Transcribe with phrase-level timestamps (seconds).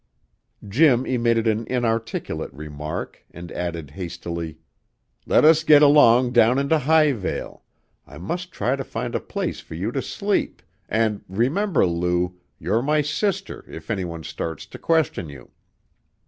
[0.67, 4.57] Jim emitted an inarticulate remark, and added hastily:
[5.27, 7.61] "Let us get along down into Highvale.
[8.07, 12.81] I must try to find a place for you to sleep, and remember, Lou, you're
[12.81, 15.51] my sister if anyone starts to question you."